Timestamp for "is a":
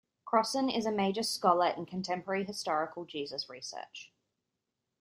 0.67-0.91